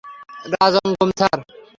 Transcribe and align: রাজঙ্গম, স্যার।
রাজঙ্গম, 0.53 1.09
স্যার। 1.19 1.37